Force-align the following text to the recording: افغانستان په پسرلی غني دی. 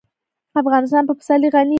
افغانستان 0.61 1.03
په 1.07 1.13
پسرلی 1.19 1.49
غني 1.53 1.65
دی. 1.69 1.69